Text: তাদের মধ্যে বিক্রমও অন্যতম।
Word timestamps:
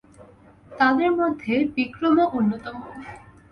তাদের 0.71 1.09
মধ্যে 1.11 1.53
বিক্রমও 1.75 2.25
অন্যতম। 2.37 2.75